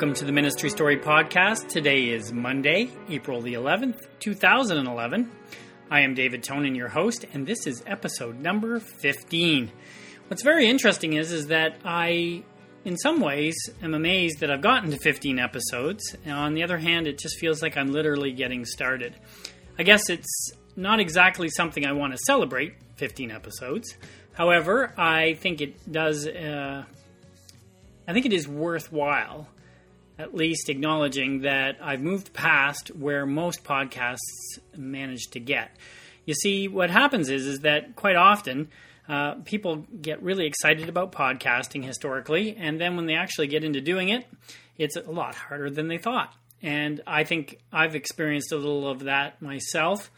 [0.00, 1.68] Welcome to the Ministry Story Podcast.
[1.68, 5.30] Today is Monday, April the 11th, 2011.
[5.90, 9.70] I am David Tonin, your host, and this is episode number 15.
[10.28, 12.42] What's very interesting is, is that I,
[12.86, 16.16] in some ways, am amazed that I've gotten to 15 episodes.
[16.24, 19.14] And on the other hand, it just feels like I'm literally getting started.
[19.78, 23.94] I guess it's not exactly something I want to celebrate, 15 episodes.
[24.32, 26.26] However, I think it does.
[26.26, 26.86] Uh,
[28.08, 29.46] I think it is worthwhile
[30.20, 34.18] at least acknowledging that I've moved past where most podcasts
[34.76, 35.74] manage to get.
[36.26, 38.68] You see, what happens is is that quite often
[39.08, 43.80] uh, people get really excited about podcasting historically, and then when they actually get into
[43.80, 44.26] doing it,
[44.76, 46.34] it's a lot harder than they thought.
[46.62, 50.10] And I think I've experienced a little of that myself.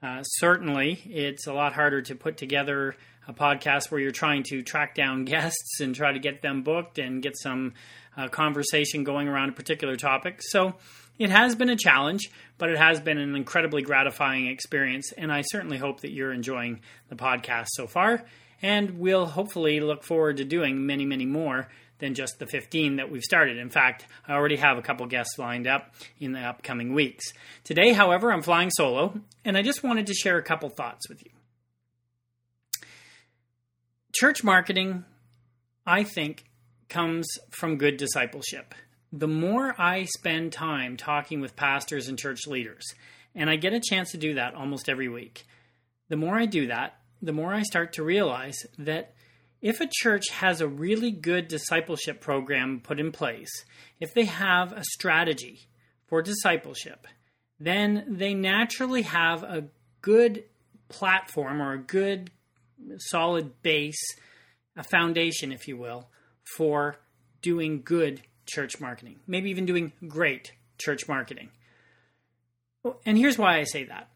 [0.00, 2.94] Uh, certainly, it's a lot harder to put together
[3.30, 6.98] a podcast where you're trying to track down guests and try to get them booked
[6.98, 7.74] and get some
[8.16, 10.40] uh, conversation going around a particular topic.
[10.42, 10.74] So
[11.18, 15.12] it has been a challenge, but it has been an incredibly gratifying experience.
[15.16, 18.24] And I certainly hope that you're enjoying the podcast so far.
[18.62, 21.68] And we'll hopefully look forward to doing many, many more
[21.98, 23.58] than just the 15 that we've started.
[23.58, 27.32] In fact, I already have a couple guests lined up in the upcoming weeks.
[27.64, 31.22] Today, however, I'm flying solo, and I just wanted to share a couple thoughts with
[31.24, 31.30] you.
[34.20, 35.06] Church marketing,
[35.86, 36.44] I think,
[36.90, 38.74] comes from good discipleship.
[39.10, 42.84] The more I spend time talking with pastors and church leaders,
[43.34, 45.46] and I get a chance to do that almost every week,
[46.10, 49.14] the more I do that, the more I start to realize that
[49.62, 53.64] if a church has a really good discipleship program put in place,
[54.00, 55.66] if they have a strategy
[56.08, 57.06] for discipleship,
[57.58, 59.68] then they naturally have a
[60.02, 60.44] good
[60.90, 62.30] platform or a good
[62.98, 64.00] solid base,
[64.76, 66.08] a foundation, if you will,
[66.56, 66.96] for
[67.42, 71.50] doing good church marketing, maybe even doing great church marketing.
[73.04, 74.10] And here's why I say that.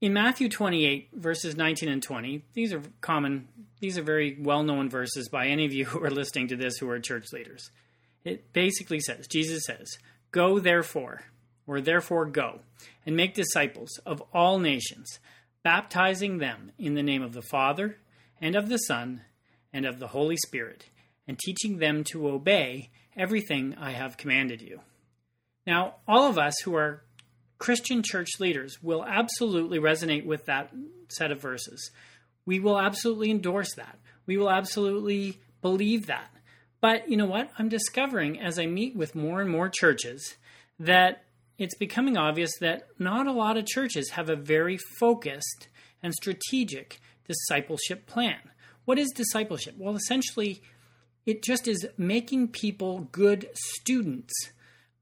[0.00, 3.48] In Matthew 28, verses 19 and 20, these are common,
[3.80, 6.78] these are very well known verses by any of you who are listening to this
[6.78, 7.70] who are church leaders.
[8.24, 9.98] It basically says, Jesus says,
[10.32, 11.24] Go therefore,
[11.66, 12.60] or therefore go,
[13.04, 15.18] and make disciples of all nations,
[15.62, 17.98] baptizing them in the name of the Father,
[18.40, 19.22] and of the Son,
[19.72, 20.86] and of the Holy Spirit
[21.30, 24.80] and teaching them to obey everything I have commanded you.
[25.64, 27.04] Now, all of us who are
[27.58, 30.72] Christian church leaders will absolutely resonate with that
[31.08, 31.92] set of verses.
[32.46, 34.00] We will absolutely endorse that.
[34.26, 36.30] We will absolutely believe that.
[36.80, 37.50] But you know what?
[37.58, 40.36] I'm discovering as I meet with more and more churches
[40.80, 41.22] that
[41.60, 45.68] it's becoming obvious that not a lot of churches have a very focused
[46.02, 48.38] and strategic discipleship plan.
[48.86, 49.74] What is discipleship?
[49.76, 50.62] Well, essentially,
[51.26, 54.32] it just is making people good students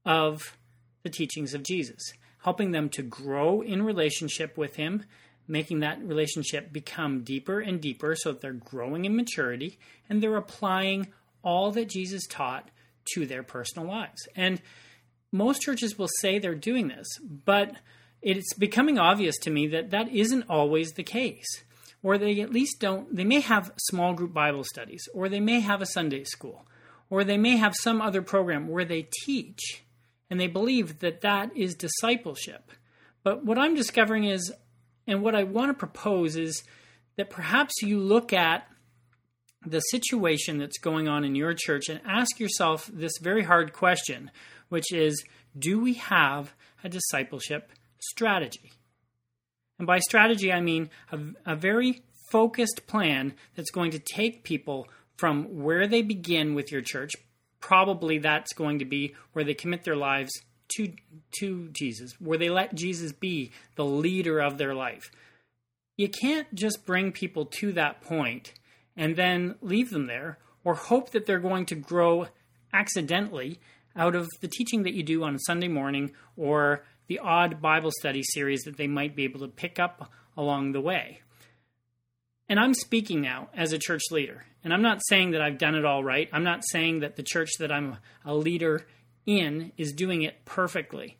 [0.05, 0.57] of
[1.03, 2.11] the teachings of Jesus,
[2.43, 5.05] helping them to grow in relationship with Him,
[5.47, 10.35] making that relationship become deeper and deeper so that they're growing in maturity and they're
[10.35, 11.07] applying
[11.41, 12.69] all that Jesus taught
[13.13, 14.27] to their personal lives.
[14.35, 14.61] And
[15.31, 17.73] most churches will say they're doing this, but
[18.21, 21.63] it's becoming obvious to me that that isn't always the case
[22.01, 25.59] or they at least don't, they may have small group Bible studies, or they may
[25.59, 26.65] have a Sunday school,
[27.09, 29.83] or they may have some other program where they teach
[30.29, 32.71] and they believe that that is discipleship.
[33.23, 34.53] But what I'm discovering is,
[35.07, 36.63] and what I want to propose is
[37.17, 38.67] that perhaps you look at
[39.65, 44.31] the situation that's going on in your church and ask yourself this very hard question,
[44.69, 45.23] which is
[45.57, 46.53] do we have
[46.83, 48.71] a discipleship strategy?
[49.77, 54.87] And by strategy, I mean a, a very focused plan that's going to take people
[55.17, 57.11] from where they begin with your church.
[57.59, 60.31] Probably that's going to be where they commit their lives
[60.75, 60.93] to,
[61.39, 65.11] to Jesus, where they let Jesus be the leader of their life.
[65.97, 68.53] You can't just bring people to that point
[68.95, 72.27] and then leave them there or hope that they're going to grow
[72.71, 73.59] accidentally
[73.99, 78.23] out of the teaching that you do on Sunday morning or the odd Bible study
[78.23, 81.21] series that they might be able to pick up along the way.
[82.47, 84.45] And I'm speaking now as a church leader.
[84.63, 86.29] And I'm not saying that I've done it all right.
[86.31, 88.87] I'm not saying that the church that I'm a leader
[89.25, 91.17] in is doing it perfectly.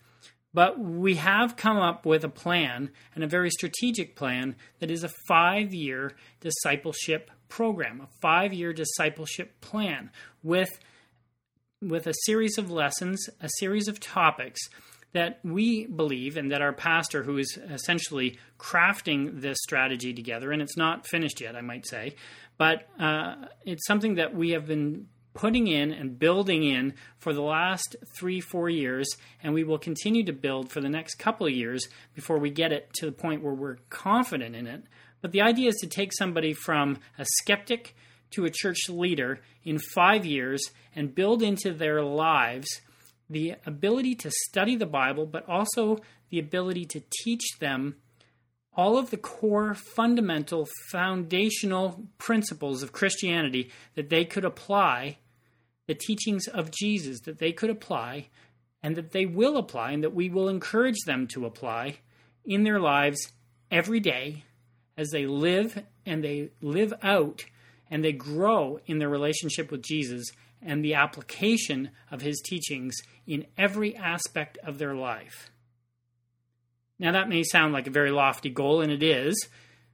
[0.54, 5.04] But we have come up with a plan and a very strategic plan that is
[5.04, 10.10] a five year discipleship program, a five year discipleship plan
[10.42, 10.80] with,
[11.82, 14.60] with a series of lessons, a series of topics
[15.12, 20.62] that we believe and that our pastor, who is essentially crafting this strategy together, and
[20.62, 22.16] it's not finished yet, I might say,
[22.58, 23.36] but uh,
[23.66, 28.42] it's something that we have been putting in and building in for the last three,
[28.42, 29.08] four years,
[29.42, 32.74] and we will continue to build for the next couple of years before we get
[32.74, 34.84] it to the point where we're confident in it.
[35.22, 37.96] But the idea is to take somebody from a skeptic
[38.32, 40.62] to a church leader in five years
[40.96, 42.82] and build into their lives
[43.30, 46.00] the ability to study the Bible, but also
[46.30, 47.96] the ability to teach them
[48.74, 55.18] all of the core, fundamental, foundational principles of Christianity that they could apply,
[55.88, 58.30] the teachings of Jesus that they could apply,
[58.82, 61.98] and that they will apply, and that we will encourage them to apply
[62.46, 63.34] in their lives
[63.70, 64.44] every day
[64.98, 67.46] as they live and they live out
[67.90, 70.26] and they grow in their relationship with Jesus
[70.62, 72.96] and the application of his teachings
[73.26, 75.50] in every aspect of their life.
[77.00, 79.48] Now, that may sound like a very lofty goal, and it is.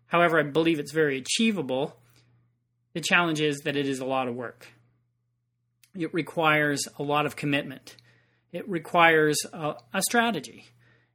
[0.07, 1.97] However, I believe it's very achievable.
[2.93, 4.67] The challenge is that it is a lot of work.
[5.95, 7.95] It requires a lot of commitment.
[8.51, 10.65] It requires a, a strategy.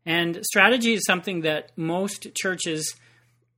[0.06, 2.94] And strategy is something that most churches,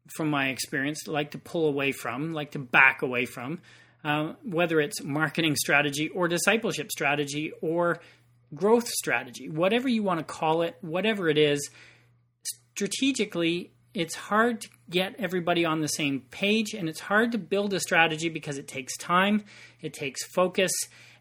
[0.08, 3.60] from my experience, like to pull away from, like to back away from,
[4.04, 8.00] uh, whether it's marketing strategy or discipleship strategy or
[8.54, 11.70] growth strategy, whatever you want to call it, whatever it is,
[12.74, 17.72] strategically, it's hard to get everybody on the same page and it's hard to build
[17.74, 19.44] a strategy because it takes time,
[19.80, 20.72] it takes focus,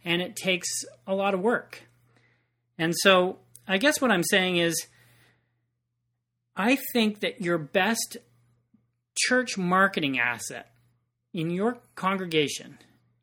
[0.03, 0.67] and it takes
[1.05, 1.83] a lot of work.
[2.77, 3.37] And so,
[3.67, 4.87] I guess what I'm saying is,
[6.55, 8.17] I think that your best
[9.15, 10.71] church marketing asset
[11.33, 12.77] in your congregation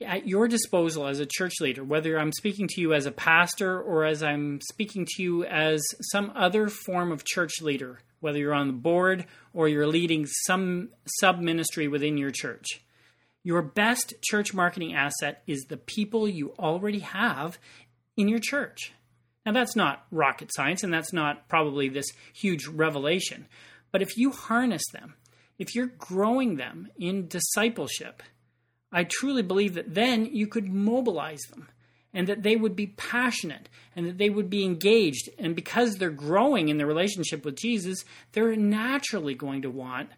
[0.04, 3.80] at your disposal as a church leader, whether I'm speaking to you as a pastor
[3.80, 5.82] or as I'm speaking to you as
[6.12, 10.90] some other form of church leader, whether you're on the board or you're leading some
[11.20, 12.80] sub ministry within your church.
[13.42, 17.58] Your best church marketing asset is the people you already have
[18.16, 18.92] in your church.
[19.46, 23.46] Now, that's not rocket science and that's not probably this huge revelation.
[23.90, 25.14] But if you harness them,
[25.58, 28.22] if you're growing them in discipleship,
[28.92, 31.68] I truly believe that then you could mobilize them
[32.14, 35.28] and that they would be passionate and that they would be engaged.
[35.38, 40.08] And because they're growing in their relationship with Jesus, they're naturally going to want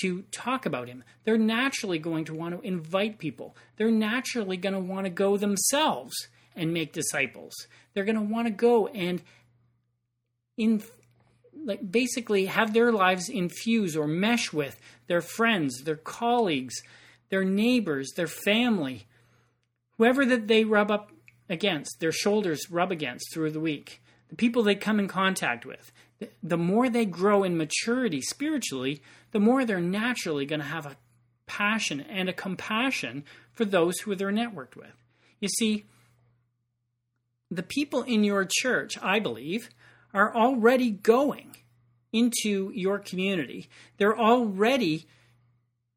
[0.00, 1.04] to talk about him.
[1.24, 3.56] They're naturally going to want to invite people.
[3.76, 6.14] They're naturally going to want to go themselves
[6.54, 7.54] and make disciples.
[7.94, 9.22] They're going to want to go and
[10.56, 10.82] in
[11.66, 16.82] like basically have their lives infuse or mesh with their friends, their colleagues,
[17.28, 19.06] their neighbors, their family,
[19.98, 21.10] whoever that they rub up
[21.48, 25.92] against, their shoulders rub against through the week, the people they come in contact with,
[26.42, 29.02] the more they grow in maturity spiritually,
[29.32, 30.96] the more they're naturally going to have a
[31.46, 35.04] passion and a compassion for those who they're networked with.
[35.40, 35.84] You see,
[37.50, 39.68] the people in your church, I believe,
[40.16, 41.54] are already going
[42.12, 43.68] into your community.
[43.98, 45.06] They're already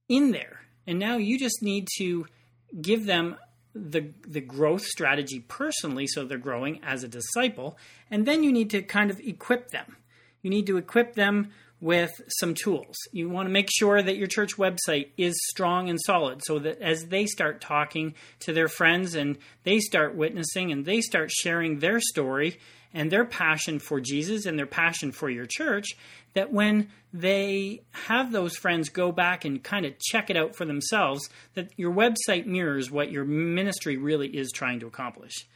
[0.10, 0.60] in there.
[0.86, 2.26] And now you just need to
[2.82, 3.38] give them
[3.74, 7.78] the the growth strategy personally so they're growing as a disciple
[8.10, 9.96] and then you need to kind of equip them
[10.42, 14.28] you need to equip them with some tools you want to make sure that your
[14.28, 19.14] church website is strong and solid so that as they start talking to their friends
[19.14, 22.58] and they start witnessing and they start sharing their story
[22.94, 25.90] and their passion for Jesus and their passion for your church,
[26.34, 30.66] that when they have those friends go back and kind of check it out for
[30.66, 35.48] themselves, that your website mirrors what your ministry really is trying to accomplish.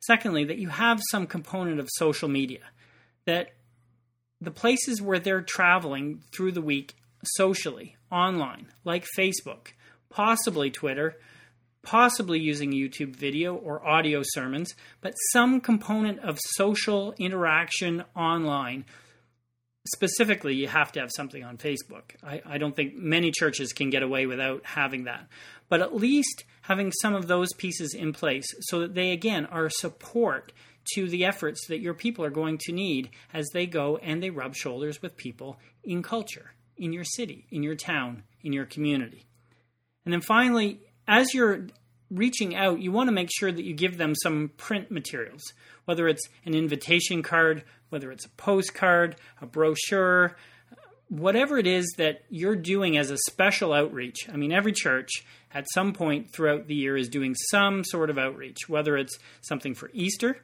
[0.00, 2.60] Secondly, that you have some component of social media,
[3.24, 3.50] that
[4.40, 6.96] the places where they're traveling through the week
[7.36, 9.68] socially, online, like Facebook,
[10.10, 11.16] possibly Twitter,
[11.82, 18.84] possibly using YouTube video or audio sermons, but some component of social interaction online.
[19.94, 22.14] Specifically, you have to have something on Facebook.
[22.22, 25.26] I, I, don't think many churches can get away without having that.
[25.68, 29.68] But at least having some of those pieces in place so that they, again, are
[29.68, 30.52] support
[30.94, 34.30] to the efforts that your people are going to need as they go and they
[34.30, 39.26] rub shoulders with people in culture, in your city, in your town, in your community.
[40.04, 41.66] And then finally, as you're
[42.10, 45.42] reaching out, you want to make sure that you give them some print materials,
[45.86, 50.36] whether it's an invitation card, whether it's a postcard, a brochure,
[51.08, 54.28] whatever it is that you're doing as a special outreach.
[54.32, 55.10] I mean, every church
[55.52, 59.74] at some point throughout the year is doing some sort of outreach, whether it's something
[59.74, 60.38] for Easter,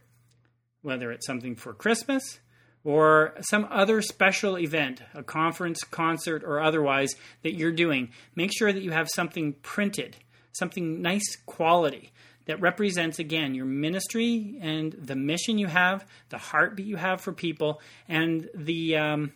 [0.82, 2.38] whether it's something for Christmas,
[2.84, 8.10] or some other special event, a conference, concert, or otherwise that you're doing.
[8.34, 10.16] Make sure that you have something printed
[10.58, 12.10] something nice quality
[12.46, 17.32] that represents again your ministry and the mission you have, the heartbeat you have for
[17.32, 19.32] people, and the um,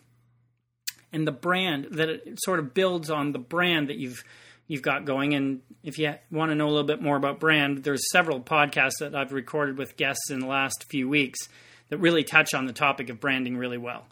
[1.11, 4.23] and the brand that it sort of builds on the brand that you've
[4.67, 5.33] you've got going.
[5.33, 8.99] And if you want to know a little bit more about brand, there's several podcasts
[8.99, 11.47] that I've recorded with guests in the last few weeks
[11.89, 14.07] that really touch on the topic of branding really well.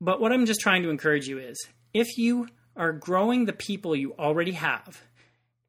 [0.00, 1.58] But what I'm just trying to encourage you is
[1.92, 5.02] if you are growing the people you already have,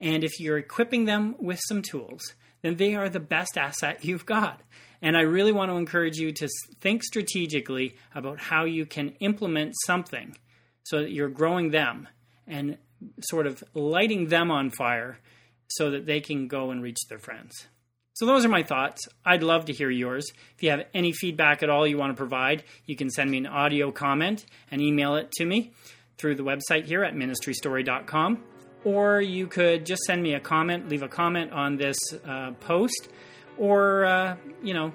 [0.03, 4.25] and if you're equipping them with some tools, then they are the best asset you've
[4.25, 4.61] got.
[5.01, 6.47] And I really want to encourage you to
[6.79, 10.37] think strategically about how you can implement something
[10.83, 12.07] so that you're growing them
[12.45, 12.77] and
[13.21, 15.19] sort of lighting them on fire
[15.67, 17.67] so that they can go and reach their friends.
[18.15, 19.01] So, those are my thoughts.
[19.25, 20.31] I'd love to hear yours.
[20.55, 23.39] If you have any feedback at all you want to provide, you can send me
[23.39, 25.73] an audio comment and email it to me
[26.17, 28.52] through the website here at ministrystory.com.
[28.85, 31.97] Or you could just send me a comment, leave a comment on this
[32.27, 33.09] uh, post,
[33.57, 34.91] or, uh, you know,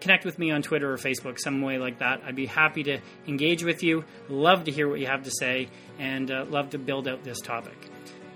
[0.00, 2.22] connect with me on Twitter or Facebook, some way like that.
[2.24, 4.04] I'd be happy to engage with you.
[4.28, 7.40] Love to hear what you have to say and uh, love to build out this
[7.40, 7.76] topic.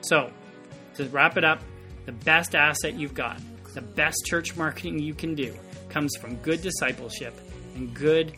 [0.00, 0.32] So,
[0.96, 1.62] to wrap it up,
[2.06, 3.40] the best asset you've got,
[3.74, 5.54] the best church marketing you can do,
[5.88, 7.34] comes from good discipleship
[7.74, 8.32] and good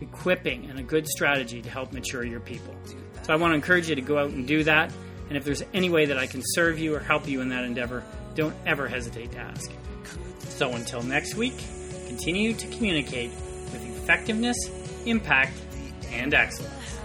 [0.00, 2.74] equipping and a good strategy to help mature your people.
[3.22, 4.92] So, I want to encourage you to go out and do that.
[5.30, 7.64] And if there's any way that I can serve you or help you in that
[7.64, 8.02] endeavor,
[8.34, 9.70] don't ever hesitate to ask.
[10.40, 11.54] So, until next week,
[12.08, 14.56] continue to communicate with effectiveness,
[15.06, 15.56] impact,
[16.10, 16.98] and excellence.